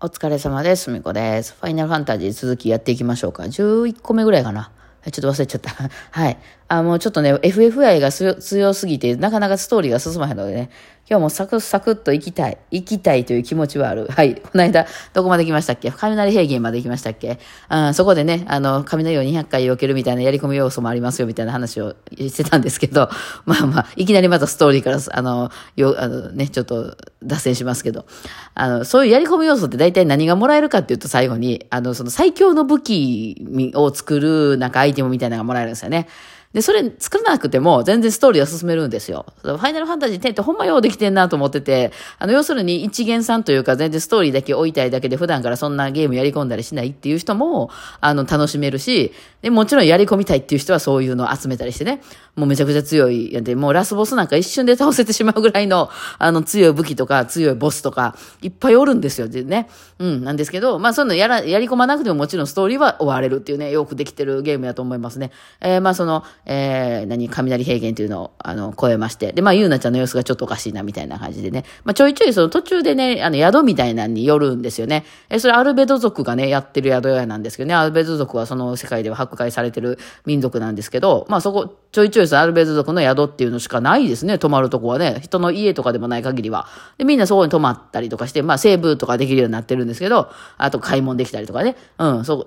[0.00, 0.90] お疲れ様です。
[0.90, 1.54] みこです。
[1.58, 3.44] ファイナルファンタジー続きやっていきましょうか。
[3.44, 4.72] 11個目ぐらいかな。
[5.10, 5.70] ちょっと忘れちゃった。
[6.10, 6.36] はい。
[6.66, 10.70] あ、もうちょっとね、FFI が強すぎて、なかなかストーリーが進まへんのでね、
[11.06, 12.56] 今日もサクサクっと行きたい。
[12.70, 14.06] 行きたいという気持ちはある。
[14.06, 14.36] はい。
[14.36, 15.90] この間、どこまで来ましたっけ？
[15.90, 17.38] 雷平原まで行きましたっけ？
[17.68, 23.10] あそこでね、あの、雷を200回避けるみたいなやり込み要素もありますよ、みたいな話をしてたんですけど、
[23.44, 28.06] まあまあ、いきなりまたストーリーから、あの、よ、あのね、ちょっと脱線しますけど、
[28.54, 36.08] あの、そういうやり込み要素って大体何がもらえるかっていうと最後に、あの、その最強の武器を作る、なんかアイテムみたいなのがもらえるんですよね。
[36.54, 39.26] で、それ作らなくても全然ストーリーは進めるんですよ。
[39.42, 41.90] ファイナルファンタジー10ってほんまようできてんなと思ってて、
[42.20, 52.00] あの、要するに一元さんというか全然ストーリーだけ置いたいだけで普段からそんなゲームやり込んだりしないっていう人も、あの、楽しめるし、で、もちろんやり込みたいっていう人はそういうのを集めたりしてね、
[52.36, 53.30] もうめちゃくちゃ強い。
[53.42, 59.28] で、もうラスボスなんか一瞬で倒せてしまうぐらいの、あの、強い武器とか強いボスとか、いっぱいおるんですよ。
[59.28, 59.68] でね。
[59.98, 65.30] うん、なんですけど、まあ、そういうのやら、やり込まなくてももちろんストーリーは終われるっていうね、よくできてるゲームやと思いますね。
[65.60, 69.32] えー、まあ、その、えー、何雷平原というのを、あの、超えまして。
[69.32, 71.64] で、まあ、ゆうなちゃんの様子がちょっとおかしいな、みたいな感じでね。
[71.84, 75.04] まあ、ちょいちょいその途中でね、あの、宿みたいなのに寄るんですよね。
[75.30, 85.20] え、それアルベド族がね、やってる宿屋なんですけどね、アルベド族はその世界では迫害されてる民族なんですけど、まあ、そこ、ちょいちょいそのアルベド族の宿っていうのしかないですね、泊まるとこはね。
[85.22, 86.66] 人の家とかでもない限りは。
[86.98, 90.28] で、みんなそこに泊まったりとかして、まあ、セーブとかできるようになってるんですけど、
[90.58, 91.76] あと買い物できたりとかね。
[91.98, 92.46] うん、そう。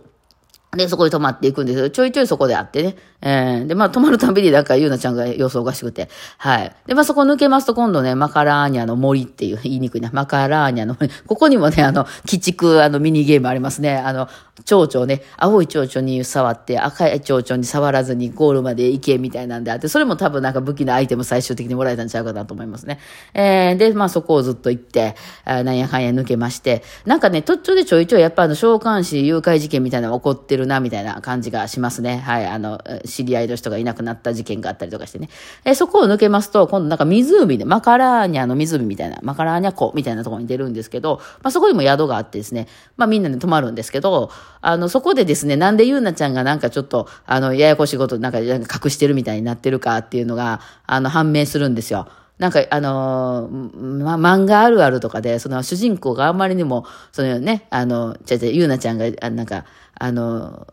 [0.77, 2.95] で、そこに泊まっていくんですけど、ちょいちょいそこであってね。
[3.21, 6.07] えー、で、まあ、泊まるたびになんか、ゆうなちゃんが様子おかしくて。
[6.37, 6.75] はい。
[6.85, 11.11] で、まあ、そこ抜けますと今度ね、マカラーニャの森っていう、言いにくいな、マカラーニャの森。
[11.25, 13.97] ここにもね、あの、鬼畜、あの、ミニゲームありますね。
[13.97, 14.29] あの、
[14.65, 22.99] 蝶々ね、青い蝶々に触って、赤い蝶々に触らずにゴールまで行けみたいなんであって、それも多分なんか武器のアイテム最終的にもらえたんちゃうかなと思いますね。
[23.33, 32.17] えー、で、まあ、そこをずっと行って、あなんやかんや抜けまして、なんかね、途中でちょいちょいやっぱあの、召喚師誘拐事件みたいなのが起こってるな、みたいな感じがしますね。
[32.17, 35.29] はい、あの、知り合いの人がいなくなった事件があったりとかしてね。
[35.65, 44.29] え、そこを抜けますと、今度なんか湖で、マカラーニャの湖みたいな、マカラーニャ湖みたいなところに出るんですけど、まあそこにも宿があってですね、まあみんなで泊まるんですけど、
[44.61, 52.07] あの、そこでですね、なんでゆうなちゃんがなんかちょっと、あの、ややこしいことなんか隠してるみたいになってるかっていうのが、あの、判明するんですよ。
[52.37, 59.65] なんか、あのー、ま、漫画あるあるとかで、その主人公があんまりにも、そのね、あの、ちゃちゃ、ゆうなちゃんが、あなんか、
[59.95, 60.67] あの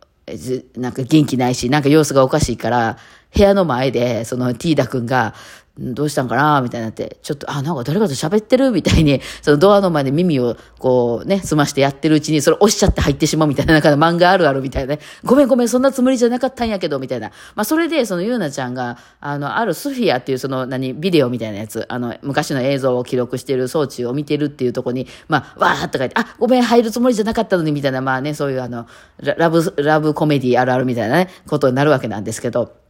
[0.77, 2.99] なんか元気ないし、なんか様子がおかしいから、
[3.35, 5.35] 部屋の前で、そのティーダ君が、
[5.77, 15.01] どうしたんかなみたいになって、ちょっと、あ、なんか誰かと喋ってるみたいに、 そのドアの前で耳をこうね、済ましてやってるうちに、それ押しちゃって入ってしまうみたいな、なんか漫画あるあるみたいなね。
[15.25, 17.33] ごめんごめん、そんなつもりじゃなかったんやけど、みたいな。
[17.57, 28.87] まあ、それで、そのゆうなちゃんが、あの、あるスフィアっていうその、何、ビデオみたいなやつ、あの、昔の映像を記録している装置を見てるっていうとこに、まあ、わーって書いて、あ、ごめん、入るつもりじゃなかったのに、みたいな、まあね、そういうあの、
[29.19, 32.84] ラブ、ラブコメディあるあるみたいなね、ことになるわけなんですけど、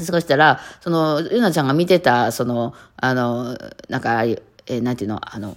[0.00, 3.56] そしたら、その、ゆなちゃんが見てた、その、あの、
[3.88, 5.56] なんか、えー、なんていうの、あの、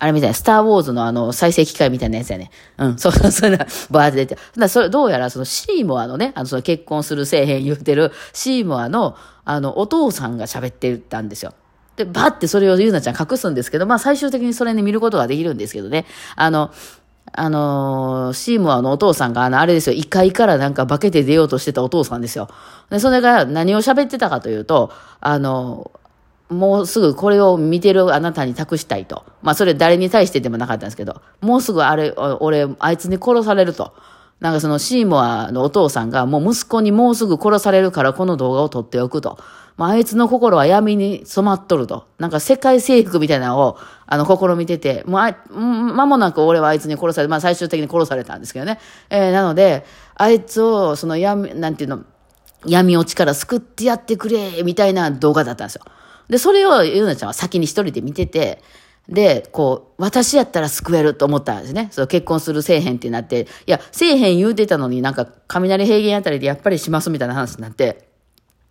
[0.00, 2.50] あれみたいな、スターウォーズのあの、再生機械みたいなやつやね。
[2.76, 4.38] うん、そうそう、そういうの、バーって出て。
[4.56, 11.54] だそれ、どうやらそのシーモアのね、あの、その結婚するせえへん言うてる、シーモアの、あの、お父さんが喋ってたんですよ。
[11.96, 16.06] で、バーってそれをゆなちゃん隠すんですけど、まあ最終的にそれに見ることができるんですけどね。
[16.36, 16.70] あの、
[17.32, 22.48] あの、シーモアのお父さんが、あの、あれですよ、1階からなんか化けて出ようとしてたお父さんですよ。
[22.90, 25.90] で、それが何を喋ってたかというと、あの、
[26.48, 29.24] もうすぐこれを見てるあなたに託したいと。
[29.42, 33.92] まあ、それ誰に対してでもなかったんですけど、もうすぐあれ、俺、あいつに殺されると。
[34.40, 39.38] なんかそのシーモアのお父さんがもう息子にもうすぐ殺されるからこの動画を撮っておくと。
[39.78, 42.08] まあ、あいつの心は闇に染まっとると。
[42.18, 48.80] なんか世界征服みたいなのを、あの、試みてて、もうあ、間もなく俺はあいつに殺され、まあ最終的に殺されたんですけどね。
[49.08, 52.02] えー、なので、あいつを、その闇、なんていうの、
[52.66, 55.82] 闇落ちから救ってやってくれ、みたいな動画だったんですよ。
[56.28, 58.60] で、それをゆうなちゃんは先に一人で見てて、
[59.08, 61.86] で、こう、私やったら救えると思ったんですね。
[61.92, 68.08] そう、結婚するせえへんってなって、いや、せえへん言うてたのになんか、雷平原あたりでやっぱりしますみたいな話になって、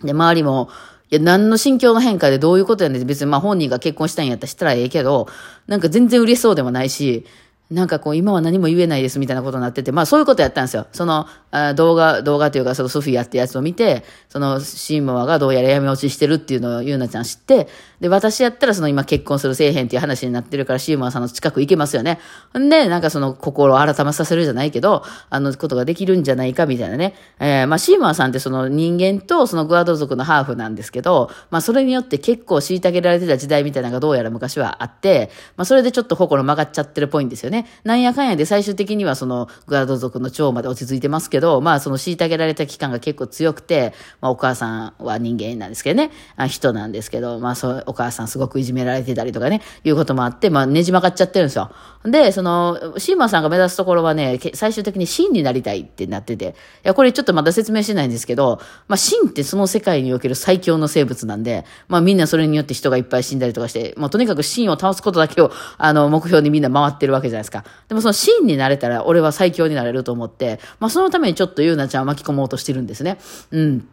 [0.03, 0.69] で、周りも、
[1.09, 5.27] いや、何の心境の変化でどういうことやねん別にまあ本人が結婚したんやったらしたらええけど、
[5.67, 7.25] なんか全然嬉しそうでもないし、
[7.69, 10.87] なんかこう、今は何も言えないですみたいなことになってて、まあそういうことやったんですよ。
[10.93, 17.67] その、あ動画、動画というか、そのソフィアってやつを見て、そのシーモアがどうやら闇落ちしてるっていうのをゆうなちゃん知って、
[17.99, 22.19] で、私やったらその今結婚するせえへんっていう話になってるから、シーモアさんの近く行けますよね。
[22.57, 27.15] んで、なんかその心を改めさせるじゃないけど、あのことができるんじゃないかみたいなね。
[27.39, 37.56] えー、まあシーモアさんってその人間とそのグアド族のハーフなんですけど、まあそれによって結構虐げられてた時代みたいなのがどうやら昔はあって、まあそれでちょっと心曲がっちゃってるっぽいんですよね。
[37.57, 51.71] ね、なんやかんやで最終的にはそのガード族の長まで落ち着いてますけど、まあその虐げられた期間が結構強くて、まあお母さんは人間なんですけどね、あ人なんですけど、まあそう、お母さんすごくいじめられてたりとかね、いうこともあって、まあねじ曲がっちゃってるんですよ。
[52.05, 67.46] で、その、シーマさんが目指すところはね、最終的に真になりたいってなってて、いや、これちょっとまだ説明してないんですけど、まあ真ってその世界における最強の生物なんで、まあみんなそれによって人がいっぱい死んだりとかして、もうとにかく真を倒すことだけを、あの、目標にみんな回ってるわけじゃないですか。
[67.87, 73.17] でもその真になれたら俺は最強になれると思って、まあそのためにちょっとゆうなちゃんを巻き込もうとしてるんですね。
[73.51, 73.87] うん。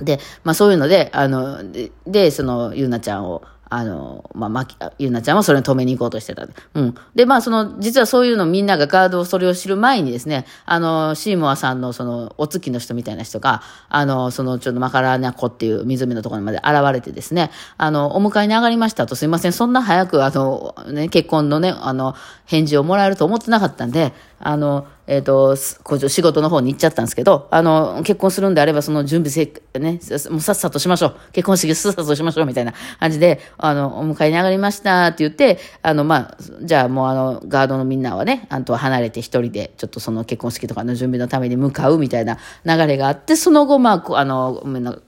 [0.00, 6.46] で、まあそういうので、あの、で、でそのゆうなちゃんを、あの、まあ、まき、ゆなちゃんはそれを止めに行こうとしてた。
[6.74, 6.94] うん。
[7.14, 22.16] で、まあ、その、実はそういうのみんながガードをそれを知る前にですね、あの、シーモアさんのその、お月の人みたいな人が、あの、その、ちょっとマカラーナ湖っていう湖のところまで現れてですね、あの、お迎えに上がりましたと、すいません、そんな早く、あの、ね、結婚のね、あの、
[22.46, 30.00] 返事をもらえると思ってなかったんで、あの、えっ、ー、と、仕事の方に行っちゃったんですけど、あの、結婚するんであれば、その準備せ、ね、
[30.30, 31.14] もうさっさとしましょう。
[31.32, 44.62] 結婚式さっさとしましょう、みたいな感じで、あの、お迎えに上がりましたって言って、あの、まあ、じゃあもうあの、ガードのみんなはね、あとは離れて一人で、ちょっとその結婚式とかの準備のために向かうみたいな流れがあって、その後、まあ、あの、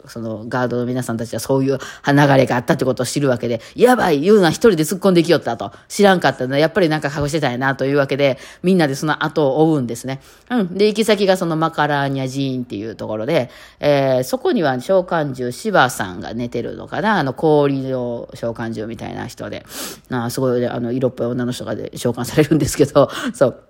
[0.07, 5.73] その、ガードの皆さんたちはそういう流れがあったってことを知るわけで、やばい、言うな、一人で突っ込んできよったと。
[5.89, 10.21] 知らんかったのやっぱりなんか隠してたんやな、というわけで、みんなでその後を追うんですね。
[10.51, 10.75] うん。
[10.77, 13.51] で、行き先がそのマカラーニャ寺院っていうところで、
[13.81, 19.65] えー、そこには召喚獣芝さんが寝てるのかなあの氷の召喚獣みたいな人で、
[20.11, 23.61] あすごい、あの、色っぽい女の人がで召喚されるんですけど、 そう。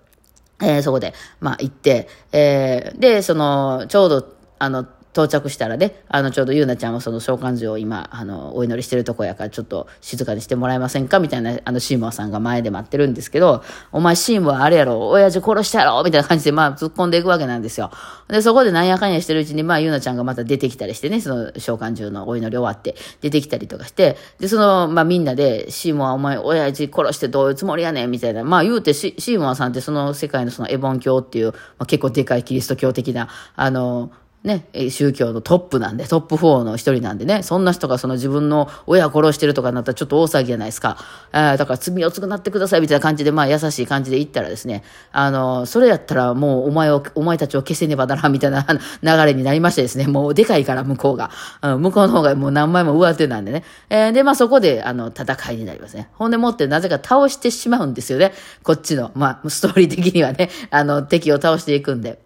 [0.61, 4.27] えー、そこで、まあ、行って、えー、で、その、ちょうど、
[4.59, 11.19] あの、到着したらね、あの、ちょうどゆうなちゃんはその召喚獣を今、あの、お祈りしてるとこやから、ちょっと静かにしてもらえませんか？
[11.19, 16.03] みたいな、あの、シーモアさんが前で待ってるんですけど、お前シーモアあれやろ、親父殺したやろ？
[16.03, 17.91] みたいな感じで、まあ、突っ込んでいくわけなんですよ。
[18.27, 28.11] で、そこでなんやかんやしてるうちに、まあ、ゆうなちゃんがまた出てきたりしてね、その召喚獣のお祈り終わって、出てきたりとかして、で、その、まあ、みんなで、シーモアお前、親父殺してどういうつもりやねん？
[28.11, 34.11] みたいな、まあ、言うてシ、シーモアさんってその世界のそのエボン教っていう、まあ、結構でかいキリスト教的な、あの、
[34.43, 40.97] ね、宗教のトップなんで、トップ4の一人なんでね、そんな人がその自分の親殺してるとかになったらちょっと大騒ぎじゃないですか。
[41.31, 48.65] えだから罪を償ってくださいみたいな感じで、まあ優しい感じで言ったらですね、あの、それやったらもうお前を、お前たちを消せねばならんみたいな
[49.01, 51.29] 流れになりましてですね、もうでかいから向こうが。
[51.61, 53.63] うん、向こうの方がもう何枚も上手なんでね。
[53.89, 56.09] えー、で、まあそこで、あの、戦いになりますね。
[56.13, 58.33] ほんでもってなぜか倒してしまうんですよね。
[58.63, 62.22] こっちの、まあ、ストーリー的にはね、あの、敵を倒していくんで。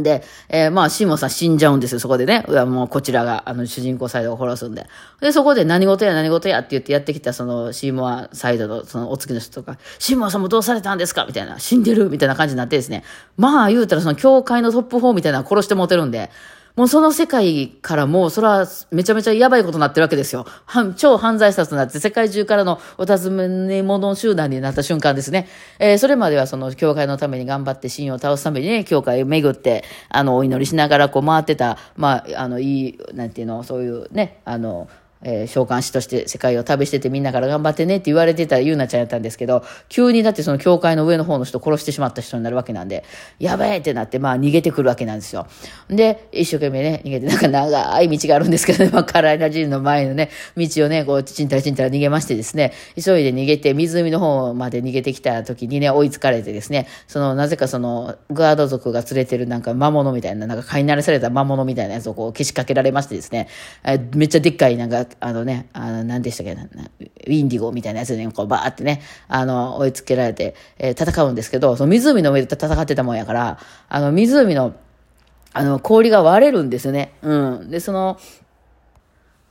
[0.00, 2.46] で、えー、まあ、シーモンさん死んじゃうんですよ、そこでね。
[2.48, 4.86] うわ、もうこちらが、あの、主人公サイドを殺すんで。
[5.20, 11.26] で、そこで何事や何事やって言ってやってきた、その、シーモアサイドの、その、お付きの人とか、シーモアさんもどうされたんですか？
[11.26, 12.08] みたいな、死んでる？
[12.08, 13.04] みたいな感じになってですね。
[13.36, 16.30] まあ、言うたらその、教会のトップ4みたいな殺して持てるんで、
[16.74, 20.46] もうその世界からもう、それはめちゃめちゃやばいことになってるわけですよ。
[20.96, 23.30] 超犯罪者となって世界中からのお尋
[23.66, 25.48] ね者集団になった瞬間ですね。
[25.78, 34.88] えー、それまではその教会のために頑張って神を倒すためにね、教会を巡って、あの、お祈りしながらこう回ってた、まあ、あの、いい、なんていうの、そういうね、あの、
[35.22, 43.04] えー、召喚師として世界を旅しててみんなから頑張ってねって言われてたゆうなちゃんやったんですけど、急にだってその教会の上の方の人殺してしまった人になるわけなんで、
[43.38, 45.46] やべえってなって、まあ逃げてくるわけなんですよ。
[45.88, 63.48] で、一生懸命ね、逃げて、なんか長い道があるんですけどね、 まあカライナ人の前のね、道をね、こう、ちんたらちんたら逃げましてですね、急いで逃げて、湖の方まで逃げてきた時にね、追いつかれてですね、その、なぜかその、ガード族が連れてるなんか魔物みたいな、なんか飼い慣れされた魔物みたいなやつをこう、けしかけられましてですね、
[63.84, 74.74] えめっちゃでっかいなんか、あのね、あの、何でしたっけ、ウィンディゴみたいなやつにこうバーってね、あの、追いつけられて、えー、戦うんですけど、その湖の上で戦ってたもんやから、あの、湖の、
[75.52, 77.12] あの、氷が割れるんですよね。
[77.22, 77.70] うん。
[77.70, 78.18] で、その、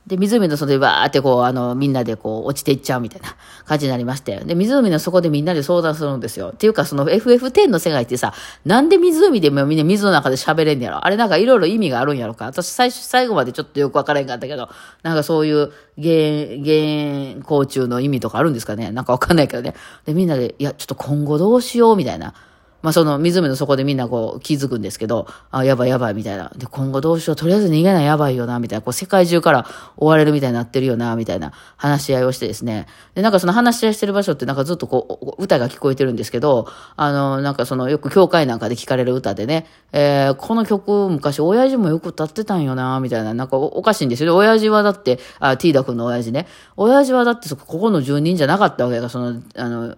[0.06, 4.40] で、湖の外でバーってこう、あの、みんなでこう、落ちていっちゃうみたいな 感じになりまして。
[4.44, 6.48] で、湖の底でみんなで相談するんですよ。
[6.48, 14.68] っていうか、その FF10 の世界ってさ、なんで湖でもみんな水の中で喋れんやろあれなんかいろいろ意味があるんやろか私最初、最後までちょっとよくわからへんかったけど、
[15.04, 19.74] なんかそういう原、原稿中の意味とかあるんですかねなんかわかんないけどね。
[20.04, 22.34] で、みんなで、いや、ちょっと今後どうしようみたいな。
[22.82, 26.52] まあその湖の底でみんなこう気づくんですけど、あ、やばいやばいみたいな。
[26.56, 28.82] で、今後どうしよう、とりあえず逃げないやばいよな、みたいな。
[28.82, 32.86] こう世界中から追われるみたいになってるよな、みたいな話し合いをしてですね。
[33.14, 43.34] で、なんかその話し合いしてる場所ってなんかずっとこう、歌が聞こえてるんですけど、あの、なんかそのよく教会なんかで聞かれる歌でね、えー、この曲昔親父もよく歌ってたんよな、みたいな。
[43.34, 44.36] なんかおかしいんですよ。
[44.36, 46.46] 親父はだって、あ、ティーダ君の親父ね。
[46.76, 49.94] 親父はだってそこ、ここの住人じゃなかったわけだから、その、あの、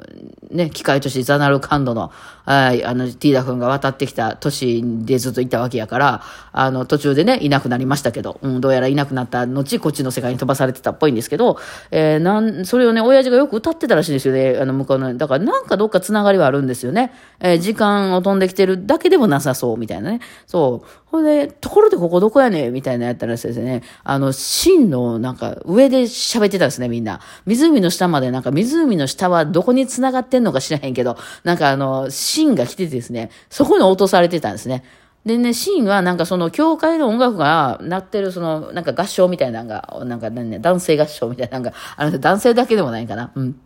[0.50, 2.12] ね、機械都市ザナルカンドの、
[2.44, 11.58] はい、あの、ティーダ君が渡ってきた都市でずっといたわけやから、あの、途中でね、いなくなりましたけど、うん、どうやらいなくなった後、こっちの世界に飛ばされてたっぽいんですけど、
[11.90, 17.12] えー、なん、それをね、親父がよく歌ってたらしいんですよね、あの、向こうの、だからなんかどっかつながりはあるんですよね。
[17.40, 20.20] えー、時間を飛んできてるだけでもなさそう、みたいなね。
[20.46, 20.88] そう。
[21.14, 27.20] ほんで、ところでここどこやねんみたいなやったらですね、あの、真のなんか上で喋ってたんですね、みんな。
[27.46, 34.84] 湖の下までなんか湖の下はどこに繋がってんのか知らへんけど、なんかあの、芯が来てですね、そこに落とされてたんですね。
[35.24, 43.32] でね、シーンはなんかその教会の音楽が鳴ってるそのなんか合唱みたいなのが、なんかね、男性合唱みたいなのが、あの男性だけでもないかな。
[43.34, 43.58] うん。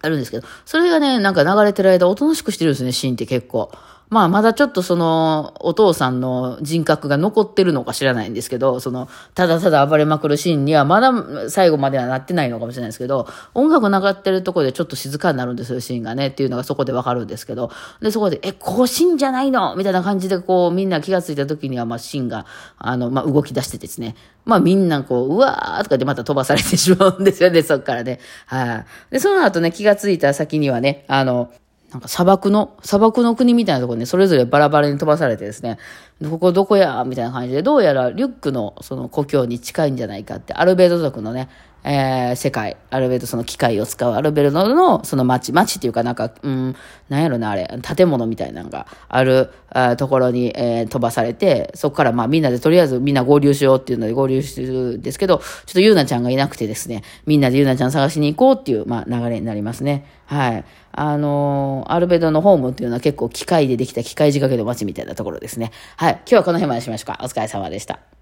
[0.00, 3.70] あるんですけど、それがね、なんか流れてる間おとなしくしてるんですね、シーンって結構。
[4.10, 19.76] まあ、まだちょっとその、お父さんの人格が残ってるのか知らないんですけど、その、ただただ暴れまくるシーンにはまだ最後まではなってないのかもしれないですけど、音楽流ってるとこでちょっと静かになるんですよ、シーンがね、っていうのがそこでわかるんですけど、で、そこで、え、ここシーンじゃないの？
[19.76, 22.46] みたいな感じでこう、みんな気がついた時には、まあ、シーンが、
[22.78, 28.20] あの、まあ、動き出してですね、まあ、みんなこう、うわーとかでまた飛ばされてしまうんですよね、そっからね。
[28.46, 31.52] はい、で、その後ね、気がついた先にはね、あの、
[31.90, 35.78] なんか砂漠の、砂漠の国みたいなところに、それぞれバラバラに飛ばされてですね、
[36.22, 41.48] ここどこやみたいな感じで、どうやらリュックのその故郷に近いんじゃないかって、アルベード族のね、
[41.84, 46.76] えー、世界、アルベルトその機械を使うアルベルトのその街、街っていうかなんか、うん、
[47.08, 60.04] なんやろなあれ、建物みたいなのがあるあところに、えー、飛ばされて、そこからまあみんなでとりあえずみんな合流しようっていうので合流するんですけど、ちょっとゆうなちゃんがいなくてですね、みんなでゆうなちゃん探しに行こうっていう、まあ流れになりますね。
[60.26, 60.64] はい。
[60.92, 65.70] あのー、アルベドのホームっていうのは結構機械でできた機械仕掛けの街みたいなところですね。
[65.96, 66.12] はい。
[66.12, 67.18] 今日はこの辺までしましょうか。
[67.22, 68.17] お疲れ様でした。